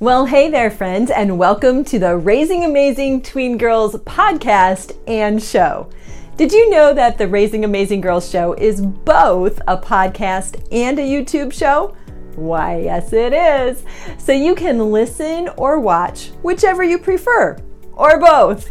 [0.00, 5.90] Well, hey there, friends, and welcome to the Raising Amazing Tween Girls podcast and show.
[6.38, 11.02] Did you know that the Raising Amazing Girls show is both a podcast and a
[11.02, 11.94] YouTube show?
[12.34, 13.84] Why, yes, it is.
[14.16, 17.58] So you can listen or watch, whichever you prefer,
[17.92, 18.70] or both.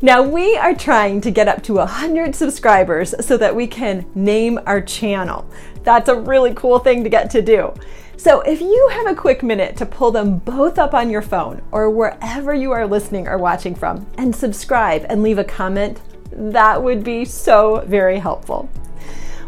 [0.00, 4.60] Now, we are trying to get up to 100 subscribers so that we can name
[4.64, 5.50] our channel.
[5.82, 7.74] That's a really cool thing to get to do.
[8.16, 11.62] So, if you have a quick minute to pull them both up on your phone
[11.72, 16.80] or wherever you are listening or watching from and subscribe and leave a comment, that
[16.80, 18.68] would be so very helpful.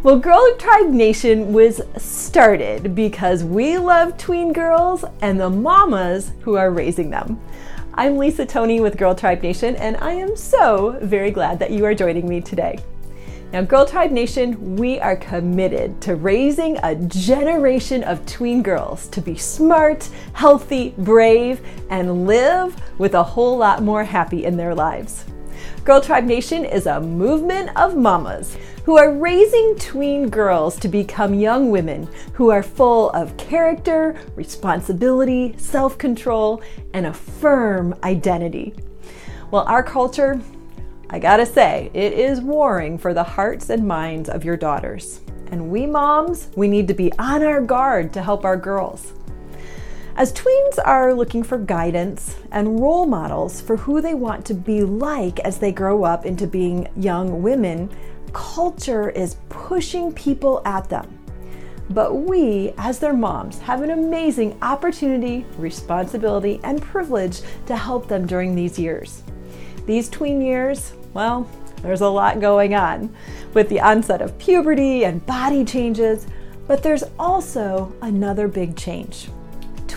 [0.02, 6.56] Well, Girl Tribe Nation was started because we love tween girls and the mamas who
[6.56, 7.38] are raising them.
[7.94, 11.84] I'm Lisa Tony with Girl Tribe Nation, and I am so very glad that you
[11.84, 12.78] are joining me today.
[13.52, 19.20] Now, Girl Tribe Nation, we are committed to raising a generation of tween girls to
[19.20, 21.60] be smart, healthy, brave,
[21.90, 25.24] and live with a whole lot more happy in their lives.
[25.84, 31.34] Girl Tribe Nation is a movement of mamas who are raising tween girls to become
[31.34, 38.74] young women who are full of character, responsibility, self control, and a firm identity.
[39.50, 40.40] Well, our culture,
[41.08, 45.20] I gotta say, it is warring for the hearts and minds of your daughters.
[45.50, 49.12] And we moms, we need to be on our guard to help our girls.
[50.20, 54.82] As tweens are looking for guidance and role models for who they want to be
[54.82, 57.88] like as they grow up into being young women,
[58.34, 61.18] culture is pushing people at them.
[61.88, 68.26] But we, as their moms, have an amazing opportunity, responsibility, and privilege to help them
[68.26, 69.22] during these years.
[69.86, 71.48] These tween years, well,
[71.80, 73.16] there's a lot going on
[73.54, 76.26] with the onset of puberty and body changes,
[76.66, 79.30] but there's also another big change.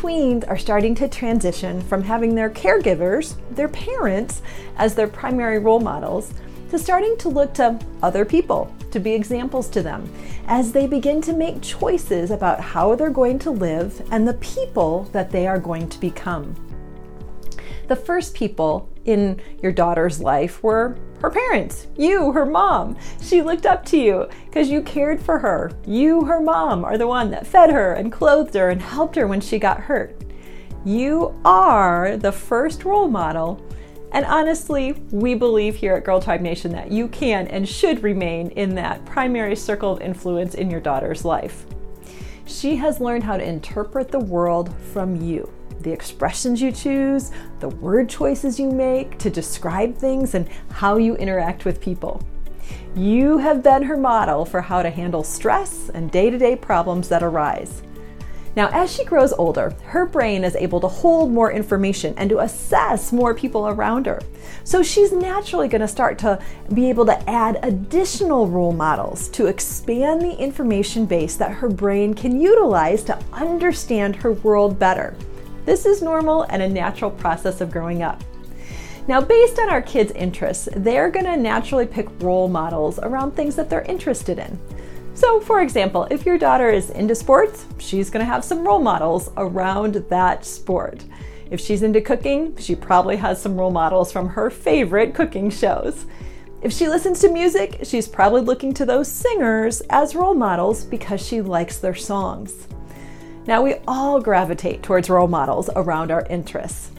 [0.03, 4.41] Tweens are starting to transition from having their caregivers, their parents,
[4.75, 6.33] as their primary role models
[6.71, 10.13] to starting to look to other people to be examples to them
[10.47, 15.05] as they begin to make choices about how they're going to live and the people
[15.13, 16.53] that they are going to become.
[17.87, 22.97] The first people in your daughter's life were her parents, you, her mom.
[23.21, 25.71] She looked up to you because you cared for her.
[25.87, 29.25] You, her mom, are the one that fed her and clothed her and helped her
[29.25, 30.21] when she got hurt.
[30.83, 33.65] You are the first role model.
[34.11, 38.49] And honestly, we believe here at Girl Tribe Nation that you can and should remain
[38.49, 41.65] in that primary circle of influence in your daughter's life.
[42.45, 45.49] She has learned how to interpret the world from you
[45.83, 51.15] the expressions you choose, the word choices you make to describe things, and how you
[51.15, 52.21] interact with people.
[52.95, 57.09] You have been her model for how to handle stress and day to day problems
[57.09, 57.83] that arise.
[58.55, 62.39] Now, as she grows older, her brain is able to hold more information and to
[62.41, 64.21] assess more people around her.
[64.63, 66.39] So she's naturally going to start to
[66.71, 72.13] be able to add additional role models to expand the information base that her brain
[72.13, 75.15] can utilize to understand her world better.
[75.65, 78.23] This is normal and a natural process of growing up.
[79.07, 83.55] Now, based on our kids' interests, they're going to naturally pick role models around things
[83.55, 84.59] that they're interested in.
[85.13, 88.79] So, for example, if your daughter is into sports, she's going to have some role
[88.79, 91.03] models around that sport.
[91.51, 96.05] If she's into cooking, she probably has some role models from her favorite cooking shows.
[96.61, 101.23] If she listens to music, she's probably looking to those singers as role models because
[101.23, 102.67] she likes their songs.
[103.45, 106.91] Now, we all gravitate towards role models around our interests.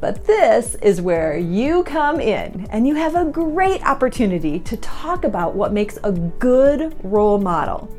[0.00, 5.24] But this is where you come in and you have a great opportunity to talk
[5.24, 7.92] about what makes a good role model.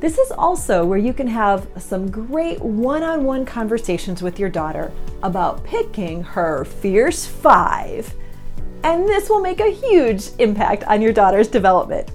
[0.00, 4.50] This is also where you can have some great one on one conversations with your
[4.50, 4.92] daughter
[5.22, 8.12] about picking her fierce five.
[8.82, 12.10] And this will make a huge impact on your daughter's development.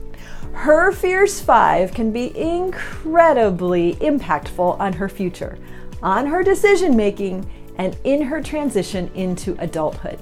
[0.55, 5.59] Her Fierce Five can be incredibly impactful on her future,
[6.01, 7.47] on her decision making,
[7.77, 10.17] and in her transition into adulthood.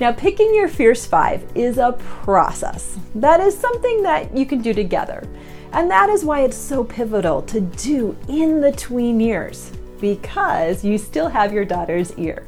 [0.00, 2.98] Now, picking your Fierce Five is a process.
[3.14, 5.28] That is something that you can do together.
[5.72, 10.98] And that is why it's so pivotal to do in the tween years, because you
[10.98, 12.46] still have your daughter's ear.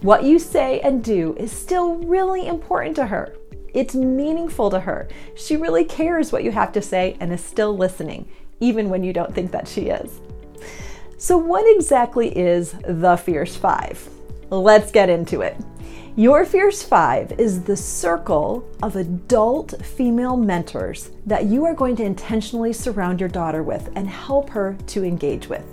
[0.00, 3.36] What you say and do is still really important to her.
[3.74, 5.08] It's meaningful to her.
[5.36, 8.28] She really cares what you have to say and is still listening,
[8.60, 10.20] even when you don't think that she is.
[11.18, 14.08] So, what exactly is the Fierce Five?
[14.50, 15.56] Let's get into it.
[16.16, 22.04] Your Fierce Five is the circle of adult female mentors that you are going to
[22.04, 25.64] intentionally surround your daughter with and help her to engage with.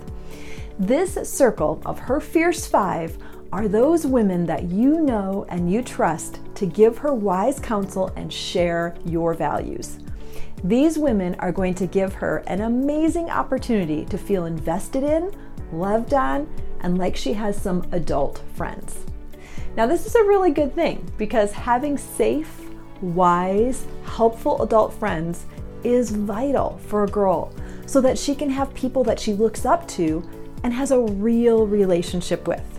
[0.78, 3.16] This circle of her fierce five
[3.52, 8.32] are those women that you know and you trust to give her wise counsel and
[8.32, 9.98] share your values.
[10.64, 15.30] These women are going to give her an amazing opportunity to feel invested in,
[15.70, 16.48] loved on,
[16.80, 19.04] and like she has some adult friends.
[19.76, 22.60] Now, this is a really good thing because having safe,
[23.02, 25.44] wise, helpful adult friends
[25.84, 27.54] is vital for a girl
[27.86, 30.26] so that she can have people that she looks up to
[30.62, 32.71] and has a real relationship with.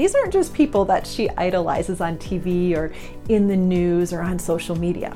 [0.00, 2.90] These aren't just people that she idolizes on TV or
[3.28, 5.14] in the news or on social media.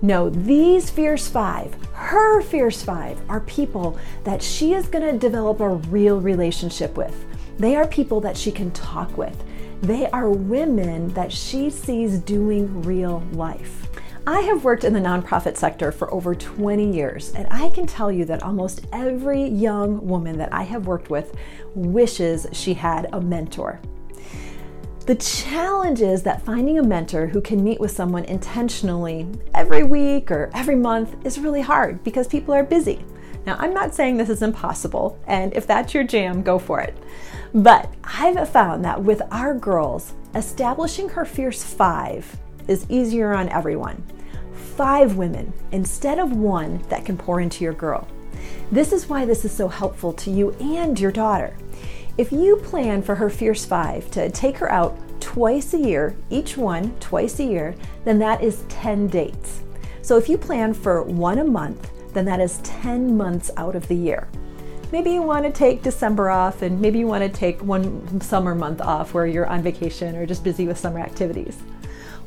[0.00, 5.60] No, these Fierce Five, her Fierce Five, are people that she is going to develop
[5.60, 7.22] a real relationship with.
[7.58, 9.44] They are people that she can talk with.
[9.82, 13.90] They are women that she sees doing real life.
[14.26, 18.10] I have worked in the nonprofit sector for over 20 years, and I can tell
[18.10, 21.36] you that almost every young woman that I have worked with
[21.74, 23.82] wishes she had a mentor.
[25.08, 30.30] The challenge is that finding a mentor who can meet with someone intentionally every week
[30.30, 33.02] or every month is really hard because people are busy.
[33.46, 36.94] Now, I'm not saying this is impossible, and if that's your jam, go for it.
[37.54, 42.30] But I've found that with our girls, establishing her Fierce Five
[42.66, 44.04] is easier on everyone
[44.76, 48.06] five women instead of one that can pour into your girl.
[48.70, 51.56] This is why this is so helpful to you and your daughter.
[52.18, 56.56] If you plan for her Fierce Five to take her out twice a year, each
[56.56, 59.62] one twice a year, then that is 10 dates.
[60.02, 63.86] So if you plan for one a month, then that is 10 months out of
[63.86, 64.26] the year.
[64.90, 68.52] Maybe you want to take December off, and maybe you want to take one summer
[68.52, 71.56] month off where you're on vacation or just busy with summer activities.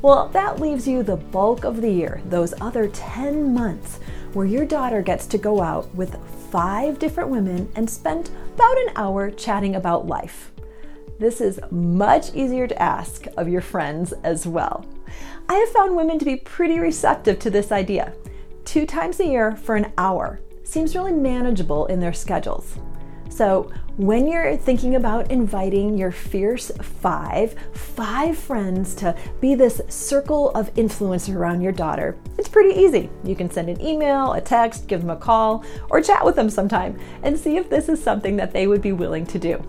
[0.00, 4.00] Well, that leaves you the bulk of the year, those other 10 months,
[4.32, 6.16] where your daughter gets to go out with
[6.50, 10.52] five different women and spend about an hour chatting about life.
[11.18, 14.84] This is much easier to ask of your friends as well.
[15.48, 18.12] I have found women to be pretty receptive to this idea.
[18.64, 22.76] Two times a year for an hour seems really manageable in their schedules.
[23.28, 30.50] So, when you're thinking about inviting your fierce five, five friends to be this circle
[30.52, 33.10] of influence around your daughter, it's pretty easy.
[33.22, 36.48] You can send an email, a text, give them a call, or chat with them
[36.48, 39.62] sometime and see if this is something that they would be willing to do.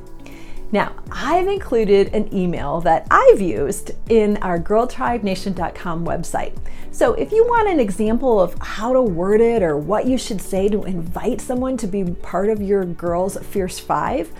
[0.73, 6.57] Now, I've included an email that I've used in our girltribenation.com website.
[6.89, 10.41] So if you want an example of how to word it or what you should
[10.41, 14.33] say to invite someone to be part of your girl's Fierce Five,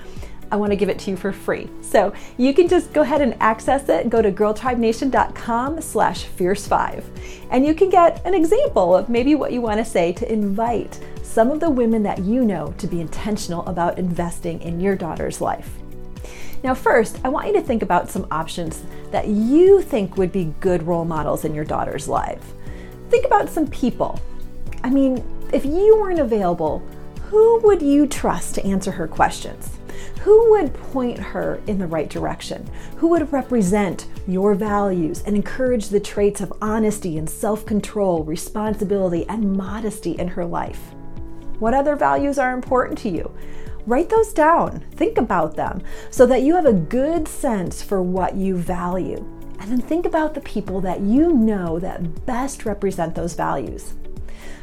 [0.52, 1.70] I want to give it to you for free.
[1.82, 4.10] So you can just go ahead and access it.
[4.10, 7.04] Go to girltribenation.com slash fierce5.
[7.52, 11.00] And you can get an example of maybe what you want to say to invite
[11.22, 15.40] some of the women that you know to be intentional about investing in your daughter's
[15.40, 15.83] life.
[16.63, 20.54] Now, first, I want you to think about some options that you think would be
[20.62, 22.54] good role models in your daughter's life.
[23.10, 24.18] Think about some people.
[24.81, 25.21] I mean,
[25.51, 26.81] if you weren't available,
[27.25, 29.77] who would you trust to answer her questions?
[30.21, 32.65] Who would point her in the right direction?
[32.95, 39.27] Who would represent your values and encourage the traits of honesty and self control, responsibility,
[39.27, 40.79] and modesty in her life?
[41.60, 43.36] What other values are important to you?
[43.86, 48.36] Write those down, think about them so that you have a good sense for what
[48.36, 49.18] you value.
[49.60, 53.94] And then think about the people that you know that best represent those values.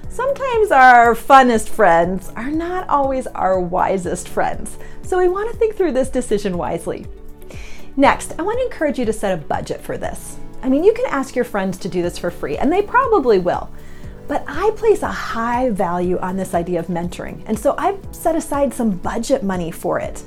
[0.09, 5.77] Sometimes our funnest friends are not always our wisest friends, so we want to think
[5.77, 7.07] through this decision wisely.
[7.97, 10.37] Next, I want to encourage you to set a budget for this.
[10.63, 13.39] I mean, you can ask your friends to do this for free, and they probably
[13.39, 13.71] will.
[14.31, 18.37] But I place a high value on this idea of mentoring, and so I've set
[18.37, 20.23] aside some budget money for it.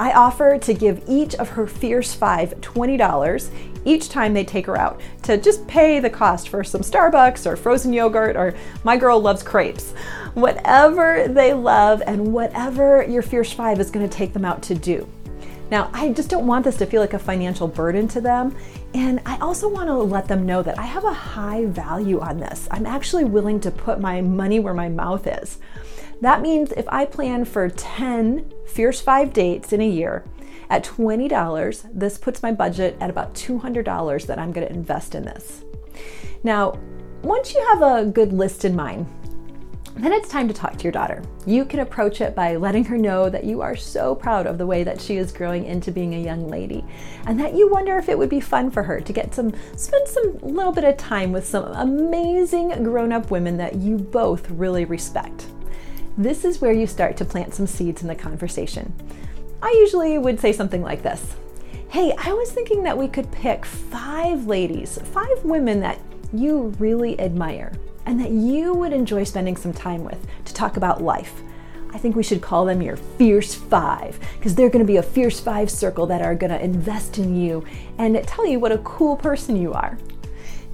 [0.00, 3.50] I offer to give each of her Fierce Five $20
[3.84, 7.56] each time they take her out to just pay the cost for some Starbucks or
[7.56, 8.54] frozen yogurt or
[8.84, 9.92] my girl loves crepes.
[10.32, 14.74] Whatever they love and whatever your Fierce Five is going to take them out to
[14.74, 15.06] do.
[15.72, 18.54] Now, I just don't want this to feel like a financial burden to them.
[18.92, 22.36] And I also want to let them know that I have a high value on
[22.36, 22.68] this.
[22.70, 25.60] I'm actually willing to put my money where my mouth is.
[26.20, 30.26] That means if I plan for 10 Fierce Five dates in a year
[30.68, 35.24] at $20, this puts my budget at about $200 that I'm going to invest in
[35.24, 35.64] this.
[36.44, 36.78] Now,
[37.22, 39.06] once you have a good list in mind,
[39.96, 41.22] then it's time to talk to your daughter.
[41.46, 44.66] You can approach it by letting her know that you are so proud of the
[44.66, 46.84] way that she is growing into being a young lady
[47.26, 50.08] and that you wonder if it would be fun for her to get some spend
[50.08, 55.46] some little bit of time with some amazing grown-up women that you both really respect.
[56.16, 58.92] This is where you start to plant some seeds in the conversation.
[59.62, 61.36] I usually would say something like this
[61.90, 65.98] Hey, I was thinking that we could pick five ladies, five women that
[66.32, 67.72] you really admire
[68.06, 71.42] and that you would enjoy spending some time with to talk about life.
[71.92, 75.02] I think we should call them your Fierce Five because they're going to be a
[75.02, 77.64] Fierce Five circle that are going to invest in you
[77.98, 79.98] and tell you what a cool person you are.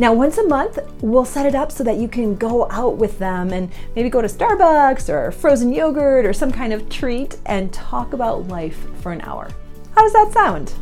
[0.00, 3.18] Now, once a month, we'll set it up so that you can go out with
[3.18, 7.72] them and maybe go to Starbucks or frozen yogurt or some kind of treat and
[7.72, 9.50] talk about life for an hour.
[9.96, 10.72] How does that sound?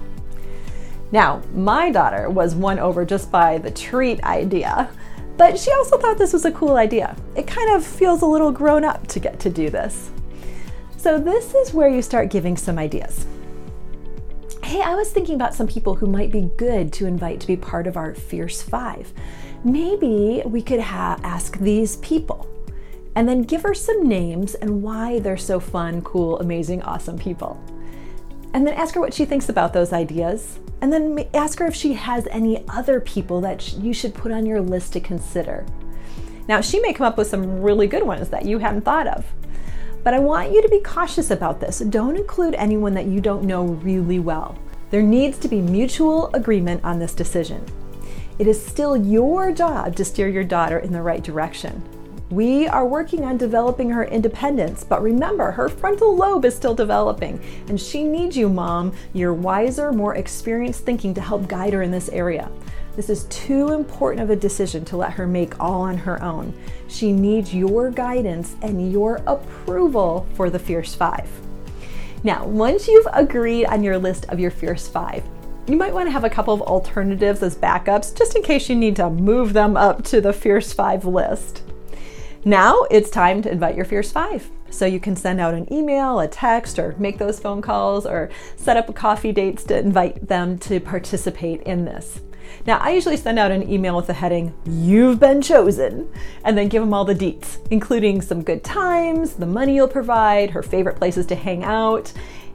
[1.12, 4.90] Now, my daughter was won over just by the treat idea,
[5.36, 7.16] but she also thought this was a cool idea.
[7.34, 10.10] It kind of feels a little grown up to get to do this.
[10.96, 13.26] So, this is where you start giving some ideas
[14.66, 17.56] hey, I was thinking about some people who might be good to invite to be
[17.56, 19.12] part of our Fierce Five.
[19.64, 22.48] Maybe we could ha- ask these people
[23.14, 27.62] and then give her some names and why they're so fun, cool, amazing, awesome people.
[28.56, 30.58] And then ask her what she thinks about those ideas.
[30.80, 34.46] And then ask her if she has any other people that you should put on
[34.46, 35.66] your list to consider.
[36.48, 39.26] Now, she may come up with some really good ones that you hadn't thought of.
[40.02, 41.80] But I want you to be cautious about this.
[41.80, 44.56] Don't include anyone that you don't know really well.
[44.88, 47.62] There needs to be mutual agreement on this decision.
[48.38, 51.82] It is still your job to steer your daughter in the right direction.
[52.30, 57.40] We are working on developing her independence, but remember, her frontal lobe is still developing,
[57.68, 61.92] and she needs you, mom, your wiser, more experienced thinking to help guide her in
[61.92, 62.50] this area.
[62.96, 66.52] This is too important of a decision to let her make all on her own.
[66.88, 71.30] She needs your guidance and your approval for the Fierce Five.
[72.24, 75.22] Now, once you've agreed on your list of your Fierce Five,
[75.68, 78.74] you might want to have a couple of alternatives as backups just in case you
[78.74, 81.62] need to move them up to the Fierce Five list.
[82.46, 84.48] Now it's time to invite your Fierce Five.
[84.70, 88.30] So you can send out an email, a text, or make those phone calls, or
[88.54, 92.20] set up coffee dates to invite them to participate in this.
[92.64, 96.08] Now, I usually send out an email with the heading, You've been chosen,
[96.44, 100.50] and then give them all the deets, including some good times, the money you'll provide,
[100.50, 102.12] her favorite places to hang out,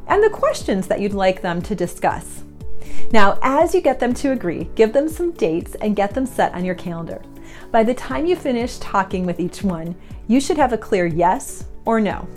[0.08, 2.44] and the questions that you'd like them to discuss.
[3.12, 6.54] Now, as you get them to agree, give them some dates and get them set
[6.54, 7.22] on your calendar.
[7.72, 9.96] By the time you finish talking with each one,
[10.28, 12.28] you should have a clear yes or no,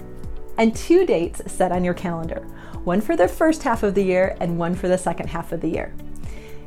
[0.59, 2.47] and two dates set on your calendar
[2.85, 5.61] one for the first half of the year and one for the second half of
[5.61, 5.93] the year.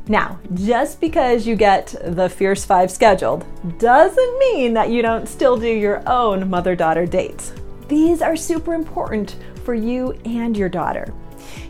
[0.07, 3.45] Now, just because you get the Fierce Five scheduled
[3.77, 7.53] doesn't mean that you don't still do your own mother daughter dates.
[7.87, 11.13] These are super important for you and your daughter.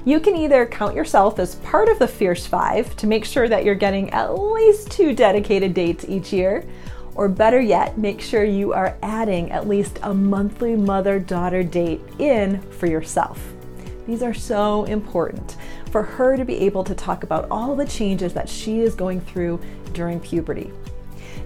[0.05, 3.65] You can either count yourself as part of the Fierce Five to make sure that
[3.65, 6.65] you're getting at least two dedicated dates each year,
[7.17, 11.99] or better yet, make sure you are adding at least a monthly mother daughter date
[12.19, 13.41] in for yourself.
[14.05, 15.57] These are so important
[15.91, 19.19] for her to be able to talk about all the changes that she is going
[19.19, 19.59] through
[19.93, 20.71] during puberty.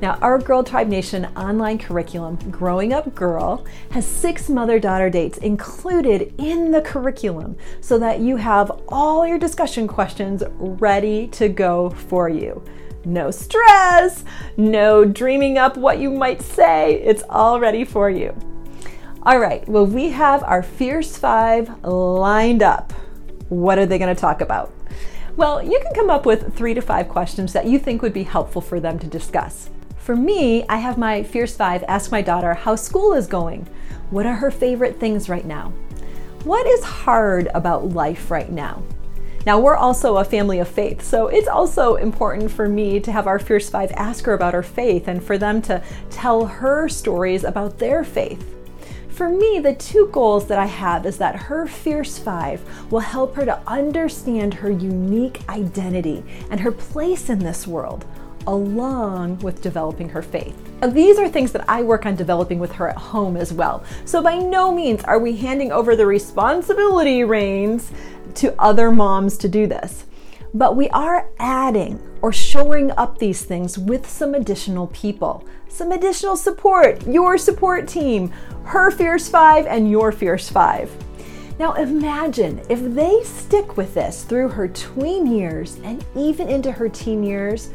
[0.02, 5.38] Now, our Girl Tribe Nation online curriculum, Growing Up Girl, has six mother daughter dates
[5.38, 11.92] included in the curriculum so that you have all your discussion questions ready to go
[11.92, 12.64] for you.
[13.04, 14.24] No stress,
[14.58, 18.36] no dreaming up what you might say, it's all ready for you.
[19.24, 22.92] All right, well, we have our Fierce Five lined up.
[23.50, 24.74] What are they going to talk about?
[25.36, 28.24] Well, you can come up with three to five questions that you think would be
[28.24, 29.70] helpful for them to discuss.
[29.98, 33.68] For me, I have my Fierce Five ask my daughter how school is going.
[34.10, 35.70] What are her favorite things right now?
[36.44, 38.84] What is hard about life right now?
[39.46, 43.26] Now, we're also a family of faith, so it's also important for me to have
[43.26, 47.44] our Fierce Five ask her about her faith and for them to tell her stories
[47.44, 48.46] about their faith.
[49.10, 53.36] For me, the two goals that I have is that her Fierce Five will help
[53.36, 58.06] her to understand her unique identity and her place in this world,
[58.48, 60.56] along with developing her faith.
[60.82, 63.84] Now, these are things that I work on developing with her at home as well.
[64.06, 67.92] So, by no means are we handing over the responsibility reins
[68.36, 70.06] to other moms to do this.
[70.54, 76.36] But we are adding or shoring up these things with some additional people, some additional
[76.36, 78.32] support, your support team,
[78.64, 80.92] her Fierce Five, and your Fierce Five.
[81.58, 86.90] Now imagine if they stick with this through her tween years and even into her
[86.90, 87.70] teen years,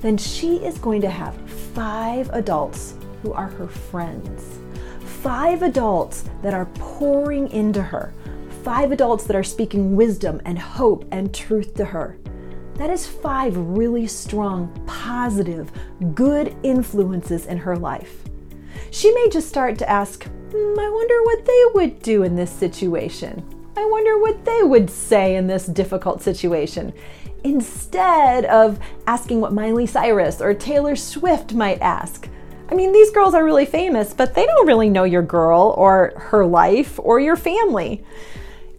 [0.00, 1.36] then she is going to have
[1.74, 4.58] five adults who are her friends.
[5.22, 8.12] Five adults that are pouring into her,
[8.62, 12.18] five adults that are speaking wisdom and hope and truth to her.
[12.74, 15.72] That is five really strong, positive,
[16.14, 18.22] good influences in her life.
[18.90, 22.50] She may just start to ask, hmm, I wonder what they would do in this
[22.50, 23.44] situation.
[23.76, 26.92] I wonder what they would say in this difficult situation.
[27.46, 32.28] Instead of asking what Miley Cyrus or Taylor Swift might ask.
[32.68, 36.12] I mean, these girls are really famous, but they don't really know your girl or
[36.16, 38.04] her life or your family.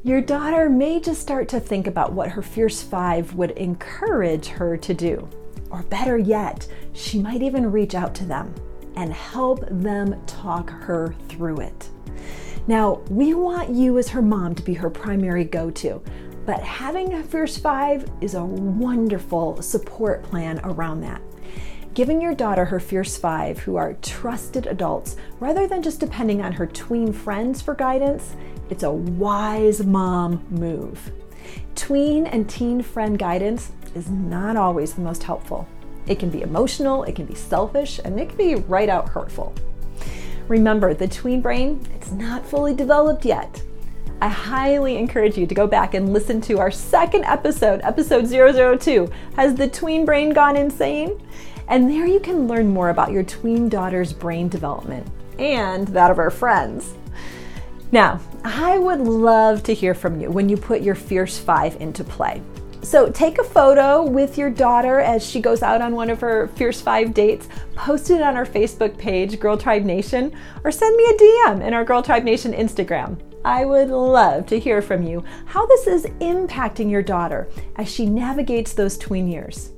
[0.03, 4.75] Your daughter may just start to think about what her Fierce Five would encourage her
[4.75, 5.29] to do.
[5.69, 8.53] Or better yet, she might even reach out to them
[8.97, 11.89] and help them talk her through it.
[12.67, 16.01] Now, we want you as her mom to be her primary go to,
[16.47, 21.21] but having a Fierce Five is a wonderful support plan around that.
[21.93, 26.53] Giving your daughter her Fierce Five, who are trusted adults, rather than just depending on
[26.53, 28.37] her tween friends for guidance,
[28.69, 31.11] it's a wise mom move.
[31.75, 35.67] Tween and teen friend guidance is not always the most helpful.
[36.07, 39.53] It can be emotional, it can be selfish, and it can be right out hurtful.
[40.47, 43.61] Remember, the tween brain, it's not fully developed yet.
[44.19, 49.11] I highly encourage you to go back and listen to our second episode, episode 002.
[49.35, 51.21] Has the tween brain gone insane?
[51.67, 55.05] And there you can learn more about your tween daughter's brain development
[55.37, 56.95] and that of her friends.
[57.91, 62.03] Now, I would love to hear from you when you put your Fierce Five into
[62.03, 62.41] play.
[62.81, 66.47] So take a photo with your daughter as she goes out on one of her
[66.55, 70.33] Fierce Five dates, post it on our Facebook page, Girl Tribe Nation,
[70.63, 73.17] or send me a DM in our Girl Tribe Nation Instagram.
[73.47, 78.05] I would love to hear from you how this is impacting your daughter as she
[78.05, 79.71] navigates those tween years.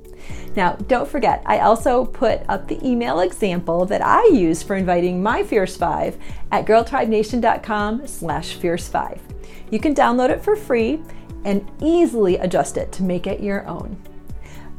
[0.56, 5.22] Now, don't forget, I also put up the email example that I use for inviting
[5.22, 6.18] my Fierce Five
[6.50, 9.20] at girltribenation.com slash fierce5.
[9.70, 11.00] You can download it for free
[11.44, 13.96] and easily adjust it to make it your own.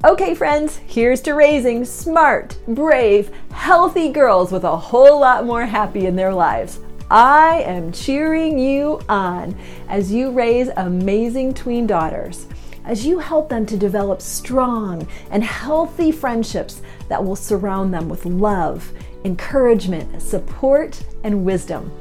[0.04, 6.08] Okay, friends, here's to raising smart, brave, healthy girls with a whole lot more happy
[6.08, 6.82] in their lives.
[7.12, 9.54] I am cheering you on
[9.90, 12.48] as you raise amazing tween daughters
[12.86, 18.26] as you help them to develop strong and healthy friendships that will surround them with
[18.26, 18.90] love,
[19.26, 21.92] encouragement, support, and wisdom.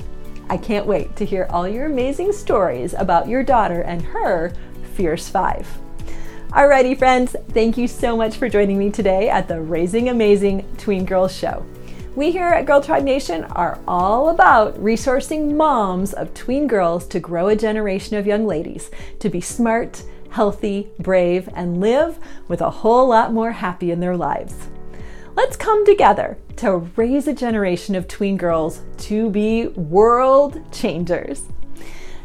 [0.48, 4.52] I can't wait to hear all your amazing stories about your daughter and her
[4.94, 5.66] Fierce Five.
[6.50, 11.04] Alrighty, friends, thank you so much for joining me today at the Raising Amazing Tween
[11.04, 11.66] Girls Show.
[12.20, 17.18] We here at Girl Tribe Nation are all about resourcing moms of tween girls to
[17.18, 22.68] grow a generation of young ladies to be smart, healthy, brave, and live with a
[22.68, 24.54] whole lot more happy in their lives.
[25.34, 31.44] Let's come together to raise a generation of tween girls to be world changers.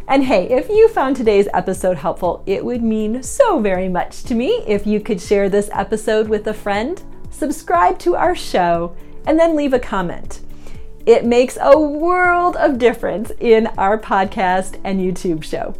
[0.10, 4.36] And hey, if you found today's episode helpful, it would mean so very much to
[4.36, 8.93] me if you could share this episode with a friend, subscribe to our show,
[9.25, 10.41] and then leave a comment.
[11.05, 15.75] It makes a world of difference in our podcast and YouTube show.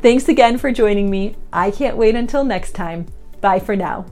[0.00, 1.36] Thanks again for joining me.
[1.52, 3.06] I can't wait until next time.
[3.40, 4.06] Bye for now.